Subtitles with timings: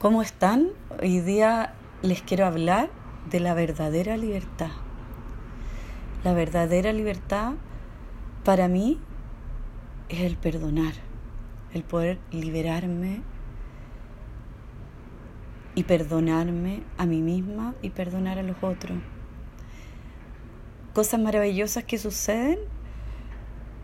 [0.00, 0.68] ¿Cómo están?
[1.02, 2.88] Hoy día les quiero hablar
[3.28, 4.70] de la verdadera libertad.
[6.24, 7.52] La verdadera libertad
[8.42, 8.98] para mí
[10.08, 10.94] es el perdonar,
[11.74, 13.20] el poder liberarme
[15.74, 18.96] y perdonarme a mí misma y perdonar a los otros.
[20.94, 22.58] Cosas maravillosas que suceden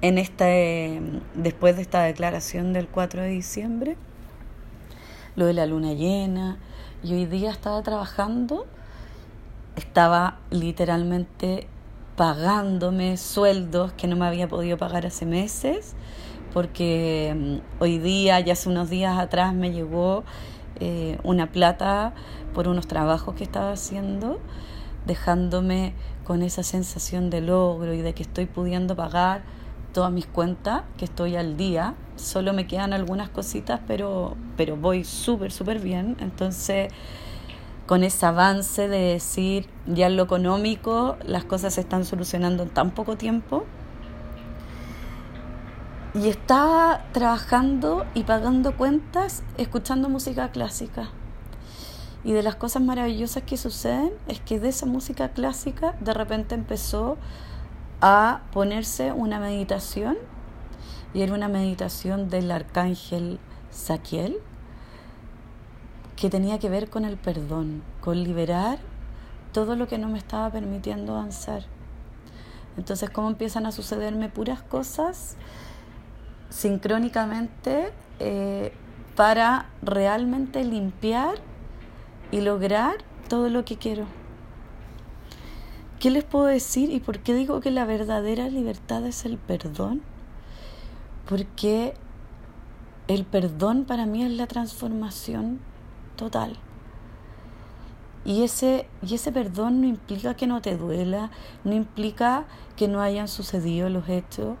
[0.00, 1.00] en este,
[1.36, 3.96] después de esta declaración del 4 de diciembre
[5.40, 6.58] lo de la luna llena.
[7.02, 8.66] Y hoy día estaba trabajando,
[9.74, 11.66] estaba literalmente
[12.14, 15.94] pagándome sueldos que no me había podido pagar hace meses,
[16.52, 20.24] porque mm, hoy día, ya hace unos días atrás, me llegó
[20.78, 22.12] eh, una plata
[22.52, 24.40] por unos trabajos que estaba haciendo,
[25.06, 29.40] dejándome con esa sensación de logro y de que estoy pudiendo pagar
[29.92, 31.94] todas mis cuentas, que estoy al día.
[32.16, 36.16] Solo me quedan algunas cositas, pero, pero voy súper, súper bien.
[36.20, 36.92] Entonces,
[37.86, 42.68] con ese avance de decir, ya en lo económico, las cosas se están solucionando en
[42.68, 43.64] tan poco tiempo.
[46.14, 51.10] Y estaba trabajando y pagando cuentas escuchando música clásica.
[52.24, 56.54] Y de las cosas maravillosas que suceden es que de esa música clásica de repente
[56.54, 57.16] empezó
[58.00, 60.16] a ponerse una meditación
[61.12, 63.38] y era una meditación del arcángel
[63.70, 64.38] Saquiel
[66.16, 68.78] que tenía que ver con el perdón, con liberar
[69.52, 71.64] todo lo que no me estaba permitiendo avanzar.
[72.76, 75.36] Entonces, ¿cómo empiezan a sucederme puras cosas
[76.50, 78.72] sincrónicamente eh,
[79.16, 81.34] para realmente limpiar
[82.30, 82.96] y lograr
[83.28, 84.19] todo lo que quiero?
[86.00, 90.00] ¿Qué les puedo decir y por qué digo que la verdadera libertad es el perdón?
[91.28, 91.92] Porque
[93.06, 95.60] el perdón para mí es la transformación
[96.16, 96.56] total.
[98.24, 101.30] Y ese, y ese perdón no implica que no te duela,
[101.64, 104.56] no implica que no hayan sucedido los hechos,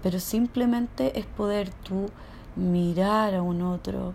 [0.00, 2.06] pero simplemente es poder tú
[2.54, 4.14] mirar a un otro,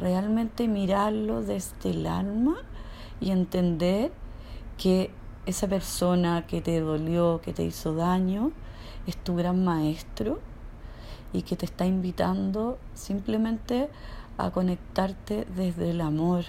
[0.00, 2.56] realmente mirarlo desde el alma
[3.20, 4.10] y entender
[4.76, 5.12] que
[5.46, 8.52] esa persona que te dolió, que te hizo daño,
[9.06, 10.38] es tu gran maestro
[11.32, 13.88] y que te está invitando simplemente
[14.38, 16.44] a conectarte desde el amor.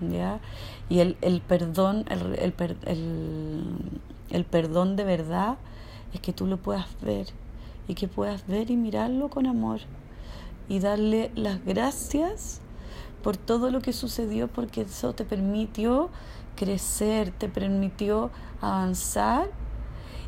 [0.00, 0.40] ¿ya?
[0.88, 2.54] Y el, el perdón, el, el,
[4.30, 5.56] el perdón de verdad
[6.12, 7.28] es que tú lo puedas ver
[7.88, 9.80] y que puedas ver y mirarlo con amor
[10.68, 12.60] y darle las gracias
[13.22, 16.10] por todo lo que sucedió porque eso te permitió
[16.56, 18.30] crecer, te permitió
[18.60, 19.48] avanzar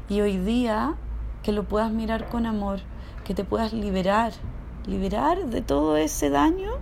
[0.09, 0.95] y hoy día
[1.43, 2.81] que lo puedas mirar con amor,
[3.25, 4.33] que te puedas liberar,
[4.87, 6.73] liberar de todo ese daño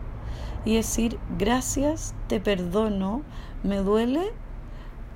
[0.64, 3.22] y decir gracias, te perdono,
[3.62, 4.32] me duele,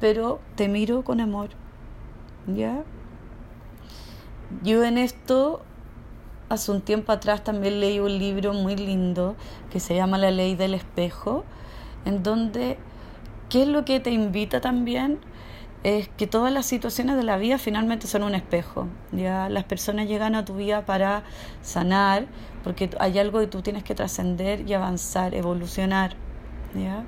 [0.00, 1.50] pero te miro con amor.
[2.46, 2.84] ¿Ya?
[4.62, 5.62] Yo en esto
[6.48, 9.36] hace un tiempo atrás también leí un libro muy lindo
[9.70, 11.44] que se llama La ley del espejo,
[12.04, 12.78] en donde
[13.50, 15.18] ¿Qué es lo que te invita también?
[15.82, 18.86] Es que todas las situaciones de la vida finalmente son un espejo.
[19.10, 21.24] Ya las personas llegan a tu vida para
[21.60, 22.26] sanar,
[22.62, 26.14] porque hay algo que tú tienes que trascender y avanzar, evolucionar.
[26.76, 27.04] ¿ya?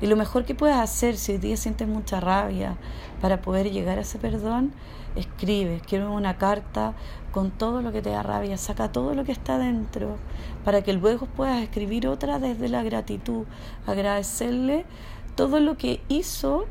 [0.00, 2.78] Y lo mejor que puedes hacer si hoy día sientes mucha rabia
[3.20, 4.72] para poder llegar a ese perdón,
[5.14, 6.94] escribe, quiero una carta
[7.32, 10.16] con todo lo que te da rabia, saca todo lo que está dentro,
[10.64, 13.44] para que luego puedas escribir otra desde la gratitud,
[13.86, 14.86] agradecerle
[15.34, 16.66] todo lo que hizo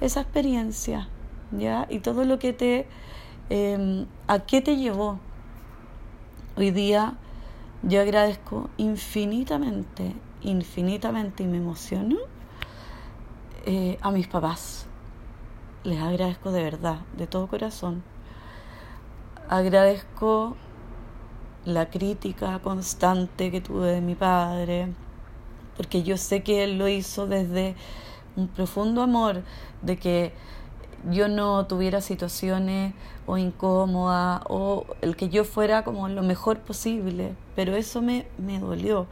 [0.00, 1.08] esa experiencia,
[1.52, 1.86] ¿ya?
[1.90, 2.86] Y todo lo que te,
[3.50, 5.18] em, a qué te llevó.
[6.56, 7.14] Hoy día
[7.82, 12.16] yo agradezco infinitamente, infinitamente y me emociono
[13.64, 14.86] eh, a mis papás.
[15.84, 18.02] Les agradezco de verdad, de todo corazón.
[19.48, 20.56] Agradezco
[21.64, 24.94] la crítica constante que tuve de mi padre,
[25.76, 27.74] porque yo sé que Él lo hizo desde
[28.36, 29.42] un profundo amor
[29.82, 30.32] de que
[31.10, 32.94] yo no tuviera situaciones
[33.26, 38.58] o incómodas o el que yo fuera como lo mejor posible, pero eso me, me
[38.58, 39.06] dolió,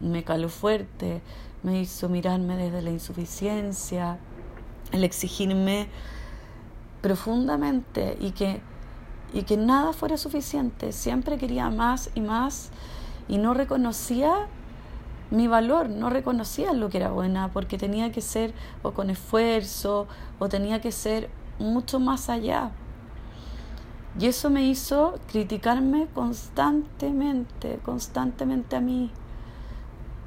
[0.00, 1.22] me caló fuerte,
[1.62, 4.18] me hizo mirarme desde la insuficiencia,
[4.92, 5.88] el exigirme
[7.00, 8.60] profundamente y que,
[9.32, 12.70] y que nada fuera suficiente, siempre quería más y más
[13.28, 14.46] y no reconocía
[15.34, 20.06] mi valor, no reconocía lo que era buena porque tenía que ser o con esfuerzo
[20.38, 21.28] o tenía que ser
[21.58, 22.70] mucho más allá.
[24.18, 29.10] Y eso me hizo criticarme constantemente, constantemente a mí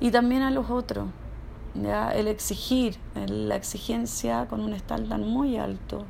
[0.01, 1.07] y también a los otros.
[1.73, 2.11] ¿ya?
[2.11, 6.03] el exigir, la exigencia con un estándar muy alto.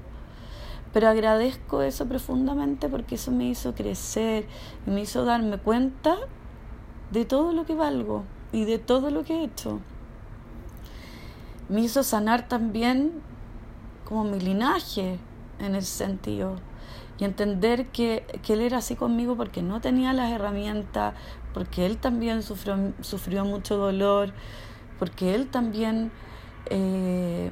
[0.91, 4.47] Pero agradezco eso profundamente porque eso me hizo crecer
[4.88, 6.15] y me hizo darme cuenta
[7.11, 9.79] de todo lo que valgo y de todo lo que he hecho.
[11.69, 13.21] Me hizo sanar también
[14.05, 15.19] como mi linaje
[15.59, 16.55] en ese sentido
[17.19, 21.15] y entender que, que, él era así conmigo porque no tenía las herramientas,
[21.53, 24.33] porque él también sufrió, sufrió mucho dolor,
[24.99, 26.11] porque él también,
[26.69, 27.51] eh,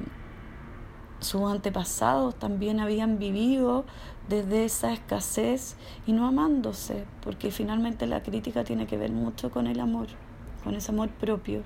[1.20, 3.84] sus antepasados también habían vivido
[4.28, 5.76] desde esa escasez
[6.06, 10.06] y no amándose, porque finalmente la crítica tiene que ver mucho con el amor,
[10.66, 11.62] con ese amor propio.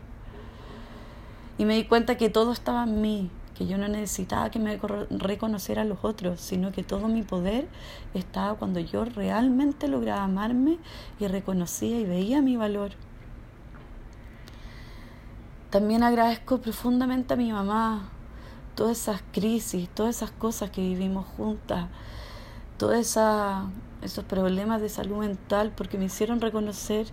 [1.59, 4.79] Y me di cuenta que todo estaba en mí, que yo no necesitaba que me
[5.11, 7.67] reconociera a los otros, sino que todo mi poder
[8.15, 10.79] estaba cuando yo realmente lograba amarme
[11.19, 12.93] y reconocía y veía mi valor.
[15.71, 18.11] También agradezco profundamente a mi mamá
[18.75, 21.87] todas esas crisis, todas esas cosas que vivimos juntas,
[22.79, 22.97] todos
[24.03, 27.07] esos problemas de salud mental, porque me hicieron reconocer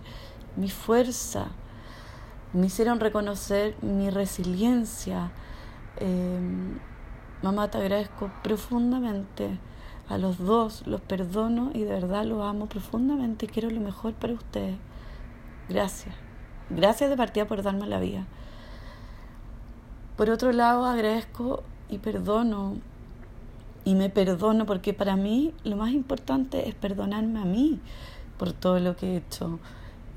[0.56, 1.48] mi fuerza,
[2.52, 5.30] me hicieron reconocer mi resiliencia.
[5.96, 6.78] Em,
[7.42, 9.58] mamá, te agradezco profundamente.
[10.08, 14.14] A los dos los perdono y de verdad los amo profundamente y quiero lo mejor
[14.14, 14.76] para ustedes.
[15.68, 16.14] Gracias.
[16.70, 18.26] Gracias de partida por darme la vida.
[20.16, 22.76] Por otro lado, agradezco y perdono.
[23.84, 27.78] Y me perdono porque para mí lo más importante es perdonarme a mí
[28.38, 29.58] por todo lo que he hecho.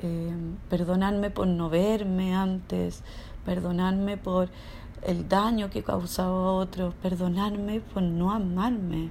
[0.01, 0.33] Eh,
[0.69, 3.03] perdonarme por no verme antes,
[3.45, 4.50] perdonarme por
[5.03, 9.09] el daño que he causado a otros, perdonarme por no amarme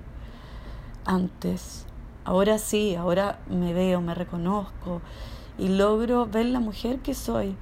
[1.05, 1.87] antes.
[2.25, 5.01] Ahora sí, ahora me veo, me reconozco
[5.59, 7.57] y logro ver la mujer que soy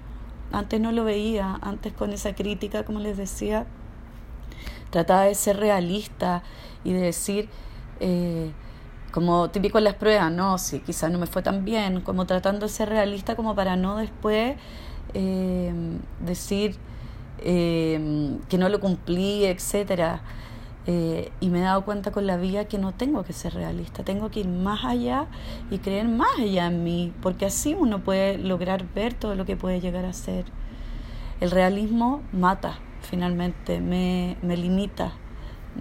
[0.53, 3.67] antes no lo veía, antes con esa crítica, como les decía,
[4.91, 6.43] trataba de ser realista
[6.85, 7.49] y de decir,
[8.01, 8.53] eh,
[9.13, 12.67] como típico en las pruebas, no, sí, quizás no me fue tan bien, como tratando
[12.67, 14.57] de ser realista como para no después
[15.15, 15.73] eh,
[16.21, 16.77] decir
[17.39, 20.23] eh, que no lo cumplí, etcétera.
[20.87, 24.31] y me he dado cuenta con la vida que no tengo que ser realista, tengo
[24.31, 25.27] que ir más allá
[25.71, 29.57] y creer más allá en mí, porque así uno puede lograr ver todo lo que
[29.57, 30.47] puede llegar a ser.
[31.41, 35.13] El realismo mata, finalmente, me, me limita,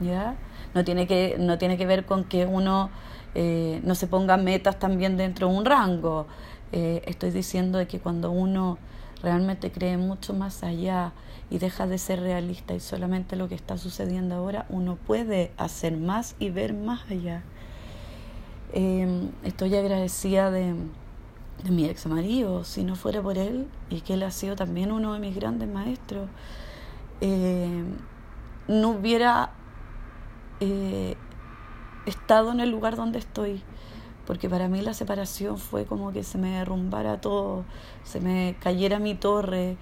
[0.02, 0.36] ¿ya?
[0.74, 2.92] No tiene, que, no tiene que ver con que uno
[3.40, 6.26] eh, no se ponga metas también dentro de un rango.
[6.72, 8.80] Eh, estoy diciendo de que cuando uno
[9.22, 11.12] realmente cree mucho más allá
[11.52, 15.98] y deja de ser realista y solamente lo que está sucediendo ahora, uno puede hacer
[15.98, 17.44] más y ver más allá.
[18.74, 20.74] Em, estoy agradecida de,
[21.64, 24.92] de, mi ex marido, si no fuera por él, y que él ha sido también
[24.92, 26.28] uno de mis grandes maestros,
[27.22, 27.98] em,
[28.68, 29.52] no hubiera
[30.60, 31.16] eh,
[32.10, 33.62] estado en el lugar donde estoy
[34.28, 37.64] porque para mí la separación fue como que se me derrumbara todo,
[38.04, 39.78] se me cayera mi torre,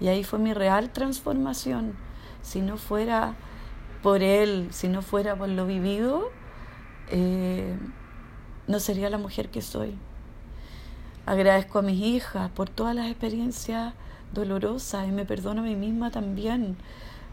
[0.00, 1.94] y ahí fue mi real transformación.
[2.40, 3.34] Si no fuera
[4.00, 6.30] por él, si no fuera por lo vivido,
[7.10, 7.76] eh,
[8.68, 9.98] no sería la mujer que soy.
[11.26, 13.94] Agradezco a mis hijas por todas las experiencias
[14.32, 16.76] dolorosas y me perdono a mí misma también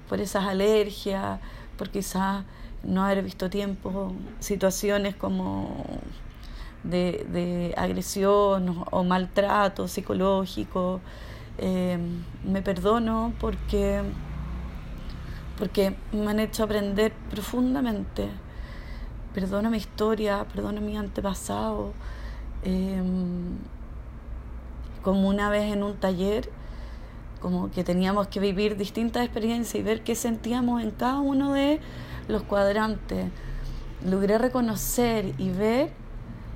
[0.09, 1.39] por esas alergias,
[1.77, 2.43] por quizás
[2.85, 5.85] no haber visto tiempo, situaciones como
[6.83, 11.01] de, agresión o maltrato psicológico.
[11.57, 11.97] Eh,
[12.43, 14.01] me perdono porque,
[15.57, 18.29] porque me han hecho aprender profundamente.
[19.33, 21.93] Perdono mi historia, perdono mi antepasado.
[22.63, 23.01] Eh,
[25.01, 26.49] como una vez en un taller,
[27.39, 31.79] como que teníamos que vivir distintas experiencias y ver qué sentíamos en cada uno de
[32.27, 33.31] los cuadrantes.
[34.05, 35.91] Logré reconocer y ver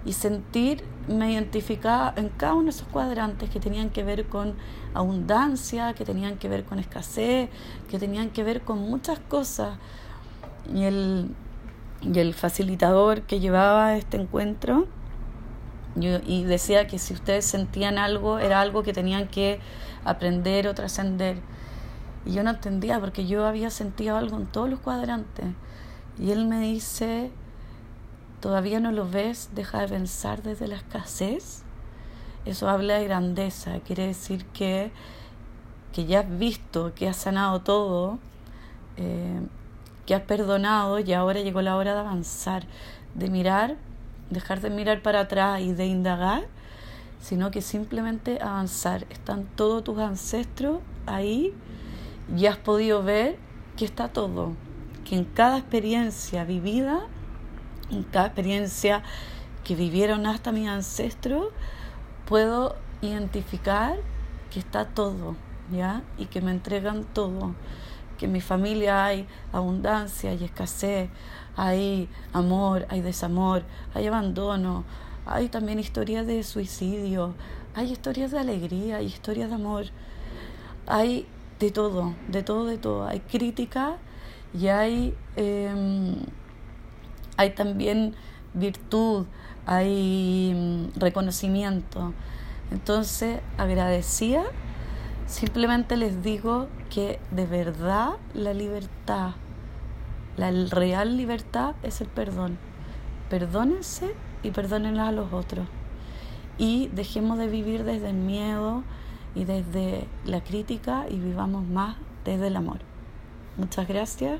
[0.05, 4.55] y sentir, me identificaba en cada uno de esos cuadrantes que tenían que ver con
[4.93, 7.49] abundancia, que tenían que ver con escasez,
[7.89, 9.77] que tenían que ver con muchas cosas.
[10.73, 11.31] Y el,
[12.01, 14.87] y el facilitador que llevaba este encuentro
[15.95, 19.59] y decía que si ustedes sentían algo, era algo que tenían que
[20.05, 21.37] aprender o trascender.
[22.29, 25.47] Y yo no entendía porque yo había sentido algo en todos los cuadrantes.
[26.19, 27.31] Y él me dice,
[28.39, 29.49] ¿Todavía no lo ves?
[29.53, 31.63] Deja de pensar desde la escasez.
[32.45, 34.91] Eso habla de grandeza, quiere decir que,
[35.91, 38.19] que ya has visto, que has sanado todo,
[38.95, 39.41] eh,
[40.05, 42.65] que has perdonado y ahora llegó la hora de avanzar,
[43.13, 43.75] de mirar,
[44.29, 46.47] dejar de mirar para atrás y de indagar,
[47.19, 49.05] sino que simplemente avanzar.
[49.09, 51.53] Están todos tus ancestros ahí
[52.35, 53.37] y has podido ver
[53.77, 54.53] que está todo,
[55.05, 57.07] que en cada experiencia vivida,
[57.89, 59.03] en cada experiencia
[59.63, 61.47] que vivieron hasta mis ancestros,
[62.25, 63.97] puedo identificar
[64.51, 65.35] que está todo,
[65.71, 66.03] ¿ya?
[66.17, 67.55] Y que me entregan todo,
[68.17, 71.09] que en mi familia hay abundancia, hay escasez,
[71.55, 74.83] hay amor, hay desamor, hay abandono,
[75.25, 77.33] hay también historias de suicidio,
[77.75, 79.85] hay historias de alegría, hay historias de amor,
[80.87, 81.27] hay
[81.59, 83.07] de todo, de todo, de todo.
[83.07, 83.97] Hay crítica
[84.53, 86.15] y hay, em,
[87.37, 88.15] hay también
[88.53, 89.25] virtud,
[89.65, 92.13] hay mm, reconocimiento.
[92.71, 94.43] Entonces, agradecida,
[95.27, 99.31] simplemente les digo que de verdad la libertad,
[100.37, 102.57] la real libertad es el perdón.
[103.29, 105.67] Perdónense y perdónenla a los otros.
[106.57, 108.83] Y dejemos de vivir desde el miedo
[109.35, 111.95] y desde la crítica y vivamos más
[112.25, 112.79] desde el amor.
[113.57, 114.39] Muchas gracias.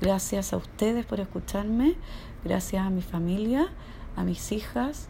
[0.00, 1.96] Gracias a ustedes por escucharme.
[2.44, 3.68] Gracias a mi familia,
[4.16, 5.08] a mis hijas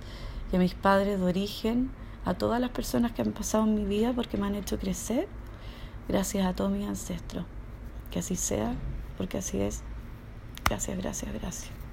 [0.52, 1.90] y a mis padres de origen,
[2.25, 5.26] a todas las personas que han pasado en mi vida porque me han hecho crecer.
[6.08, 7.44] Gracias a todos mis ancestros.
[8.11, 8.75] Que así sea,
[9.16, 9.82] porque así es.
[10.64, 11.83] Gracias, gracias, gracias.